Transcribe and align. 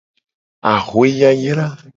Axwe 0.73 1.07
yayra. 1.19 1.67